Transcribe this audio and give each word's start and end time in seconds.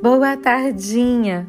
Boa 0.00 0.36
tardinha! 0.36 1.48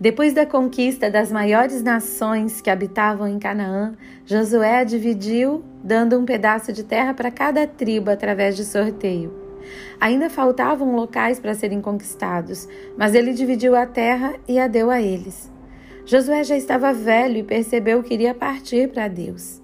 Depois 0.00 0.32
da 0.32 0.46
conquista 0.46 1.10
das 1.10 1.30
maiores 1.30 1.82
nações 1.82 2.62
que 2.62 2.70
habitavam 2.70 3.28
em 3.28 3.38
Canaã, 3.38 3.94
Josué 4.24 4.78
a 4.78 4.84
dividiu, 4.84 5.62
dando 5.84 6.18
um 6.18 6.24
pedaço 6.24 6.72
de 6.72 6.82
terra 6.82 7.12
para 7.12 7.30
cada 7.30 7.66
tribo 7.66 8.10
através 8.10 8.56
de 8.56 8.64
sorteio. 8.64 9.34
Ainda 10.00 10.30
faltavam 10.30 10.96
locais 10.96 11.38
para 11.38 11.52
serem 11.52 11.82
conquistados, 11.82 12.66
mas 12.96 13.14
ele 13.14 13.34
dividiu 13.34 13.76
a 13.76 13.84
terra 13.84 14.34
e 14.48 14.58
a 14.58 14.66
deu 14.66 14.90
a 14.90 15.02
eles. 15.02 15.52
Josué 16.06 16.44
já 16.44 16.56
estava 16.56 16.90
velho 16.94 17.36
e 17.36 17.42
percebeu 17.42 18.02
que 18.02 18.14
iria 18.14 18.32
partir 18.32 18.88
para 18.88 19.08
Deus. 19.08 19.60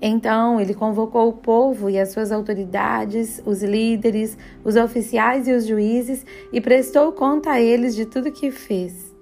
Então 0.00 0.60
ele 0.60 0.74
convocou 0.74 1.28
o 1.28 1.32
povo 1.32 1.88
e 1.88 1.98
as 1.98 2.10
suas 2.10 2.30
autoridades, 2.30 3.40
os 3.46 3.62
líderes, 3.62 4.36
os 4.62 4.76
oficiais 4.76 5.48
e 5.48 5.52
os 5.52 5.66
juízes 5.66 6.24
e 6.52 6.60
prestou 6.60 7.12
conta 7.12 7.52
a 7.52 7.60
eles 7.60 7.94
de 7.94 8.04
tudo 8.04 8.32
que 8.32 8.50
fez. 8.50 9.14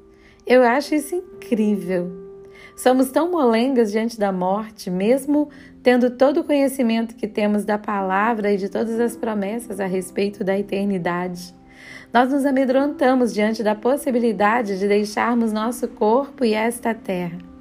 Eu 0.47 0.63
acho 0.63 0.95
isso 0.95 1.15
incrível. 1.15 2.25
Somos 2.77 3.11
tão 3.11 3.31
molengas 3.31 3.93
diante 3.93 4.19
da 4.19 4.33
morte, 4.33 4.91
mesmo 4.91 5.49
tendo 5.83 6.11
todo 6.11 6.41
o 6.41 6.45
conhecimento 6.45 7.15
que 7.15 7.29
temos 7.29 7.65
da 7.65 7.79
palavra 7.79 8.53
e 8.53 8.57
de 8.57 8.69
todas 8.69 8.99
as 8.99 9.17
promessas 9.17 9.79
a 9.79 9.87
respeito 9.87 10.43
da 10.43 10.59
eternidade. 10.59 11.55
Nós 12.13 12.33
nos 12.33 12.45
amedrontamos 12.45 13.33
diante 13.33 13.63
da 13.63 13.75
possibilidade 13.75 14.79
de 14.79 14.89
deixarmos 14.89 15.53
nosso 15.53 15.87
corpo 15.89 16.45
e 16.45 16.53
esta 16.53 16.93
terra. 16.95 17.54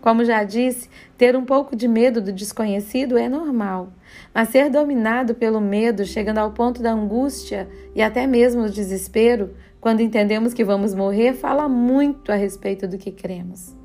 Como 0.00 0.24
já 0.24 0.42
disse, 0.44 0.88
ter 1.18 1.36
um 1.36 1.44
pouco 1.44 1.76
de 1.76 1.86
medo 1.86 2.20
do 2.20 2.32
desconhecido 2.32 3.18
é 3.18 3.28
normal, 3.28 3.92
mas 4.34 4.48
ser 4.48 4.70
dominado 4.70 5.34
pelo 5.34 5.60
medo, 5.60 6.06
chegando 6.06 6.38
ao 6.38 6.52
ponto 6.52 6.82
da 6.82 6.92
angústia 6.92 7.68
e 7.94 8.00
até 8.00 8.26
mesmo 8.26 8.62
do 8.62 8.70
desespero, 8.70 9.54
quando 9.80 10.00
entendemos 10.00 10.54
que 10.54 10.64
vamos 10.64 10.94
morrer, 10.94 11.34
fala 11.34 11.68
muito 11.68 12.32
a 12.32 12.34
respeito 12.34 12.88
do 12.88 12.96
que 12.98 13.12
cremos. 13.12 13.76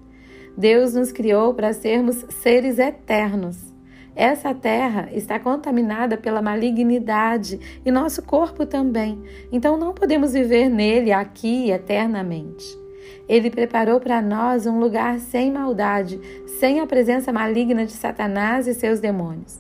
Deus 0.58 0.94
nos 0.94 1.12
criou 1.12 1.54
para 1.54 1.74
sermos 1.74 2.26
seres 2.42 2.80
eternos. 2.80 3.74
Essa 4.16 4.54
terra 4.54 5.10
está 5.12 5.38
contaminada 5.38 6.16
pela 6.16 6.42
malignidade 6.42 7.60
e 7.86 7.92
nosso 7.92 8.22
corpo 8.22 8.66
também, 8.66 9.22
então 9.52 9.76
não 9.76 9.94
podemos 9.94 10.32
viver 10.32 10.70
nele 10.70 11.12
aqui 11.12 11.70
eternamente. 11.70 12.85
Ele 13.28 13.50
preparou 13.50 14.00
para 14.00 14.22
nós 14.22 14.66
um 14.66 14.80
lugar 14.80 15.20
sem 15.20 15.52
maldade, 15.52 16.20
sem 16.60 16.80
a 16.80 16.88
presença 16.88 17.34
maligna 17.34 17.86
de 17.86 17.92
Satanás 17.92 18.68
e 18.68 18.74
seus 18.74 19.00
demônios. 19.00 19.60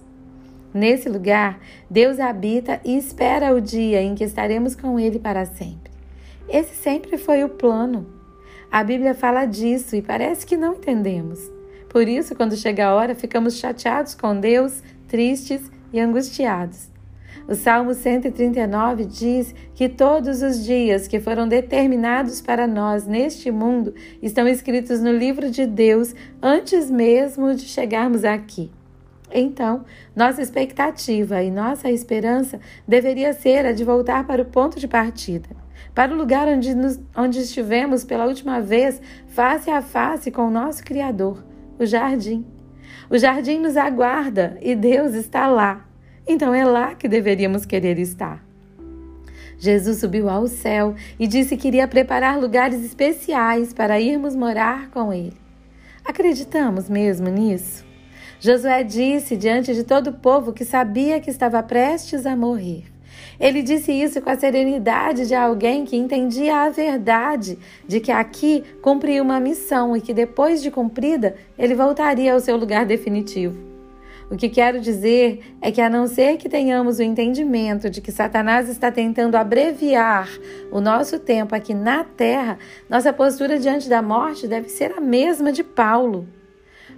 Nesse 0.73 1.07
lugar, 1.07 1.59
Deus 1.89 2.19
habita 2.19 2.81
e 2.83 2.97
espera 2.97 3.55
o 3.55 3.61
dia 3.61 4.01
em 4.01 4.13
que 4.13 4.23
estaremos 4.23 4.75
com 4.75 4.99
Ele 4.99 5.19
para 5.19 5.45
sempre. 5.45 5.91
Esse 6.49 6.75
sempre 6.75 7.17
foi 7.17 7.43
o 7.43 7.49
plano. 7.49 8.05
A 8.71 8.83
Bíblia 8.83 9.13
fala 9.13 9.45
disso 9.45 9.95
e 9.95 10.01
parece 10.01 10.45
que 10.45 10.57
não 10.57 10.73
entendemos. 10.73 11.39
Por 11.89 12.07
isso, 12.07 12.35
quando 12.35 12.57
chega 12.57 12.87
a 12.87 12.93
hora, 12.93 13.15
ficamos 13.15 13.57
chateados 13.57 14.13
com 14.13 14.37
Deus, 14.37 14.83
tristes 15.07 15.71
e 15.93 15.99
angustiados. 15.99 16.94
O 17.47 17.53
Salmo 17.53 17.93
139 17.93 19.05
diz 19.05 19.53
que 19.73 19.87
todos 19.87 20.41
os 20.41 20.63
dias 20.63 21.07
que 21.07 21.19
foram 21.19 21.47
determinados 21.47 22.41
para 22.41 22.65
nós 22.65 23.05
neste 23.05 23.51
mundo 23.51 23.93
estão 24.21 24.47
escritos 24.47 25.01
no 25.01 25.11
livro 25.11 25.49
de 25.51 25.65
Deus 25.65 26.15
antes 26.41 26.89
mesmo 26.89 27.53
de 27.53 27.63
chegarmos 27.63 28.23
aqui. 28.23 28.71
Então, 29.31 29.83
nossa 30.15 30.41
expectativa 30.41 31.41
e 31.43 31.51
nossa 31.51 31.89
esperança 31.89 32.59
deveria 32.87 33.33
ser 33.33 33.65
a 33.65 33.71
de 33.71 33.83
voltar 33.83 34.25
para 34.25 34.41
o 34.41 34.45
ponto 34.45 34.79
de 34.79 34.87
partida, 34.87 35.49
para 35.93 36.13
o 36.13 36.17
lugar 36.17 36.47
onde, 36.47 36.73
nos, 36.73 36.99
onde 37.15 37.39
estivemos 37.39 38.03
pela 38.03 38.25
última 38.25 38.61
vez, 38.61 39.01
face 39.27 39.69
a 39.69 39.81
face 39.81 40.31
com 40.31 40.47
o 40.47 40.51
nosso 40.51 40.83
Criador, 40.83 41.43
o 41.77 41.85
jardim. 41.85 42.45
O 43.09 43.17
jardim 43.17 43.59
nos 43.59 43.75
aguarda 43.75 44.57
e 44.61 44.75
Deus 44.75 45.13
está 45.13 45.47
lá, 45.47 45.85
então 46.27 46.53
é 46.53 46.65
lá 46.65 46.95
que 46.95 47.07
deveríamos 47.07 47.65
querer 47.65 47.99
estar. 47.99 48.43
Jesus 49.57 49.99
subiu 49.99 50.29
ao 50.29 50.47
céu 50.47 50.95
e 51.19 51.27
disse 51.27 51.55
que 51.55 51.67
iria 51.67 51.87
preparar 51.87 52.39
lugares 52.39 52.83
especiais 52.83 53.73
para 53.73 53.99
irmos 53.99 54.35
morar 54.35 54.89
com 54.89 55.13
Ele. 55.13 55.33
Acreditamos 56.03 56.89
mesmo 56.89 57.29
nisso? 57.29 57.85
Josué 58.39 58.83
disse 58.83 59.35
diante 59.35 59.73
de 59.73 59.83
todo 59.83 60.07
o 60.07 60.13
povo 60.13 60.53
que 60.53 60.65
sabia 60.65 61.19
que 61.19 61.29
estava 61.29 61.63
prestes 61.63 62.25
a 62.25 62.35
morrer. 62.35 62.83
Ele 63.39 63.61
disse 63.61 63.91
isso 63.91 64.21
com 64.21 64.29
a 64.29 64.37
serenidade 64.37 65.27
de 65.27 65.33
alguém 65.33 65.85
que 65.85 65.97
entendia 65.97 66.57
a 66.57 66.69
verdade 66.69 67.57
de 67.87 67.99
que 67.99 68.11
aqui 68.11 68.63
cumpria 68.81 69.21
uma 69.21 69.39
missão 69.39 69.95
e 69.95 70.01
que 70.01 70.13
depois 70.13 70.61
de 70.61 70.69
cumprida 70.69 71.35
ele 71.57 71.75
voltaria 71.75 72.33
ao 72.33 72.39
seu 72.39 72.55
lugar 72.55 72.85
definitivo. 72.85 73.74
O 74.29 74.35
que 74.35 74.49
quero 74.49 74.79
dizer 74.79 75.55
é 75.61 75.71
que, 75.71 75.79
a 75.79 75.89
não 75.89 76.07
ser 76.07 76.37
que 76.37 76.49
tenhamos 76.49 76.97
o 76.97 77.03
entendimento 77.03 77.91
de 77.91 78.01
que 78.01 78.11
Satanás 78.11 78.67
está 78.67 78.91
tentando 78.91 79.35
abreviar 79.35 80.27
o 80.71 80.81
nosso 80.81 81.19
tempo 81.19 81.53
aqui 81.53 81.75
na 81.75 82.03
terra, 82.03 82.57
nossa 82.89 83.13
postura 83.13 83.59
diante 83.59 83.87
da 83.87 84.01
morte 84.01 84.47
deve 84.47 84.67
ser 84.69 84.91
a 84.97 84.99
mesma 84.99 85.51
de 85.51 85.63
Paulo. 85.63 86.27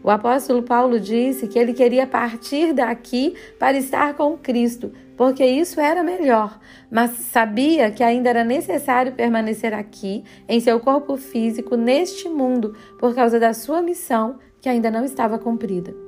O 0.01 0.09
apóstolo 0.09 0.63
Paulo 0.63 1.01
disse 1.01 1.47
que 1.47 1.59
ele 1.59 1.73
queria 1.73 2.07
partir 2.07 2.71
daqui 2.71 3.35
para 3.59 3.77
estar 3.77 4.13
com 4.13 4.37
Cristo, 4.37 4.93
porque 5.17 5.43
isso 5.43 5.81
era 5.81 6.03
melhor, 6.03 6.57
mas 6.89 7.11
sabia 7.11 7.91
que 7.91 8.03
ainda 8.03 8.29
era 8.29 8.43
necessário 8.45 9.11
permanecer 9.11 9.73
aqui, 9.73 10.23
em 10.47 10.61
seu 10.61 10.79
corpo 10.79 11.17
físico, 11.17 11.75
neste 11.75 12.29
mundo, 12.29 12.73
por 12.97 13.13
causa 13.13 13.37
da 13.37 13.53
sua 13.53 13.81
missão 13.81 14.37
que 14.61 14.69
ainda 14.69 14.89
não 14.89 15.03
estava 15.03 15.37
cumprida. 15.37 16.06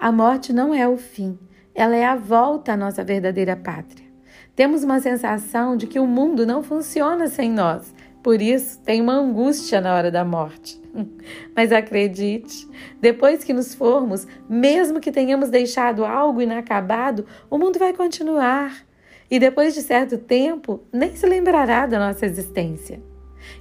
A 0.00 0.12
morte 0.12 0.52
não 0.52 0.72
é 0.72 0.86
o 0.86 0.96
fim, 0.96 1.36
ela 1.74 1.96
é 1.96 2.04
a 2.04 2.14
volta 2.14 2.74
à 2.74 2.76
nossa 2.76 3.02
verdadeira 3.02 3.56
pátria. 3.56 4.06
Temos 4.54 4.84
uma 4.84 5.00
sensação 5.00 5.76
de 5.76 5.88
que 5.88 5.98
o 5.98 6.06
mundo 6.06 6.46
não 6.46 6.62
funciona 6.62 7.26
sem 7.26 7.50
nós, 7.50 7.92
por 8.22 8.40
isso 8.40 8.80
tem 8.82 9.00
uma 9.00 9.14
angústia 9.14 9.80
na 9.80 9.92
hora 9.92 10.08
da 10.08 10.24
morte. 10.24 10.80
Mas 11.54 11.72
acredite, 11.72 12.68
depois 13.00 13.42
que 13.42 13.52
nos 13.52 13.74
formos, 13.74 14.24
mesmo 14.48 15.00
que 15.00 15.10
tenhamos 15.10 15.50
deixado 15.50 16.04
algo 16.04 16.40
inacabado, 16.40 17.26
o 17.50 17.58
mundo 17.58 17.76
vai 17.76 17.92
continuar. 17.92 18.86
E 19.28 19.40
depois 19.40 19.74
de 19.74 19.82
certo 19.82 20.16
tempo, 20.16 20.80
nem 20.92 21.16
se 21.16 21.26
lembrará 21.26 21.86
da 21.86 21.98
nossa 21.98 22.24
existência. 22.24 23.02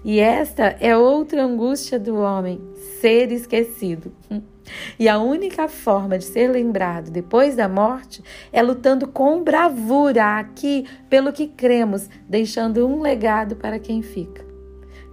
E 0.06 0.19
esta 0.19 0.75
é 0.80 0.96
outra 0.96 1.44
angústia 1.44 1.98
do 1.98 2.16
homem, 2.16 2.62
ser 3.00 3.31
esquecido. 3.31 4.12
E 5.00 5.07
a 5.07 5.19
única 5.19 5.67
forma 5.67 6.17
de 6.17 6.25
ser 6.25 6.50
lembrado 6.50 7.09
depois 7.11 7.55
da 7.55 7.67
morte 7.67 8.23
é 8.51 8.61
lutando 8.61 9.07
com 9.07 9.44
bravura 9.44 10.39
aqui 10.39 10.85
pelo 11.09 11.33
que 11.33 11.47
cremos, 11.47 12.09
deixando 12.28 12.88
um 12.88 13.01
legado 13.01 13.56
para 13.56 13.79
quem 13.79 14.01
fica. 14.01 14.45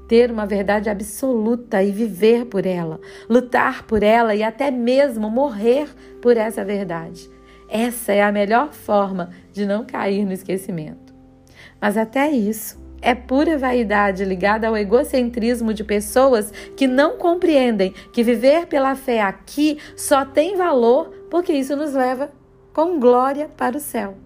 Ter 0.08 0.30
uma 0.30 0.44
verdade 0.44 0.90
absoluta 0.90 1.82
e 1.82 1.90
viver 1.90 2.44
por 2.46 2.66
ela, 2.66 3.00
lutar 3.28 3.84
por 3.84 4.02
ela 4.02 4.34
e 4.34 4.42
até 4.42 4.70
mesmo 4.70 5.30
morrer 5.30 5.88
por 6.20 6.36
essa 6.36 6.64
verdade. 6.64 7.30
Essa 7.68 8.12
é 8.12 8.22
a 8.22 8.30
melhor 8.30 8.72
forma 8.72 9.30
de 9.52 9.64
não 9.64 9.86
cair 9.86 10.26
no 10.26 10.32
esquecimento. 10.32 11.14
Mas 11.80 11.96
até 11.96 12.30
isso, 12.30 12.78
é 13.04 13.14
pura 13.14 13.58
vaidade 13.58 14.24
ligada 14.24 14.66
ao 14.66 14.76
egocentrismo 14.76 15.74
de 15.74 15.84
pessoas 15.84 16.50
que 16.74 16.86
não 16.86 17.18
compreendem 17.18 17.92
que 18.12 18.22
viver 18.22 18.66
pela 18.66 18.94
fé 18.94 19.20
aqui 19.20 19.78
só 19.94 20.24
tem 20.24 20.56
valor 20.56 21.10
porque 21.30 21.52
isso 21.52 21.76
nos 21.76 21.92
leva 21.92 22.30
com 22.72 22.98
glória 22.98 23.48
para 23.56 23.76
o 23.76 23.80
céu. 23.80 24.16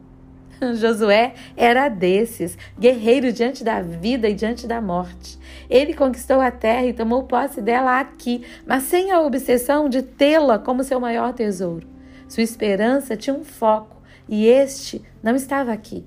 Josué 0.76 1.34
era 1.56 1.88
desses, 1.88 2.56
guerreiro 2.78 3.32
diante 3.32 3.64
da 3.64 3.82
vida 3.82 4.28
e 4.28 4.34
diante 4.34 4.66
da 4.66 4.80
morte. 4.80 5.38
Ele 5.68 5.92
conquistou 5.92 6.40
a 6.40 6.50
terra 6.50 6.86
e 6.86 6.92
tomou 6.92 7.24
posse 7.24 7.60
dela 7.60 7.98
aqui, 7.98 8.44
mas 8.64 8.84
sem 8.84 9.10
a 9.10 9.20
obsessão 9.20 9.88
de 9.88 10.02
tê-la 10.02 10.58
como 10.58 10.84
seu 10.84 11.00
maior 11.00 11.32
tesouro. 11.32 11.86
Sua 12.28 12.42
esperança 12.42 13.16
tinha 13.16 13.34
um 13.34 13.44
foco 13.44 14.00
e 14.28 14.46
este 14.46 15.02
não 15.22 15.34
estava 15.34 15.72
aqui, 15.72 16.04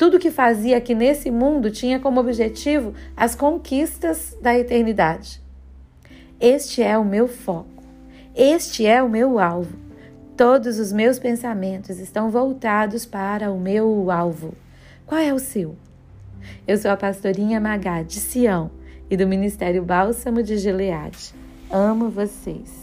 tudo 0.00 0.18
que 0.18 0.30
fazia 0.30 0.78
aqui 0.78 0.94
nesse 0.94 1.30
mundo 1.30 1.70
tinha 1.70 2.00
como 2.00 2.20
objetivo 2.20 2.94
as 3.14 3.34
conquistas 3.34 4.34
da 4.40 4.58
eternidade. 4.58 5.42
Este 6.40 6.82
é 6.82 6.96
o 6.96 7.04
meu 7.04 7.28
foco. 7.28 7.82
Este 8.34 8.86
é 8.86 9.02
o 9.02 9.10
meu 9.10 9.38
alvo. 9.38 9.76
Todos 10.38 10.78
os 10.78 10.90
meus 10.90 11.18
pensamentos 11.18 11.98
estão 11.98 12.30
voltados 12.30 13.04
para 13.04 13.52
o 13.52 13.60
meu 13.60 14.10
alvo. 14.10 14.54
Qual 15.04 15.20
é 15.20 15.34
o 15.34 15.38
seu? 15.38 15.76
Eu 16.66 16.78
sou 16.78 16.90
a 16.90 16.96
pastorinha 16.96 17.60
Magá 17.60 18.02
de 18.02 18.20
Sião 18.20 18.70
e 19.10 19.18
do 19.18 19.26
Ministério 19.26 19.82
Bálsamo 19.82 20.42
de 20.42 20.56
Gileade. 20.56 21.34
Amo 21.70 22.08
vocês. 22.08 22.79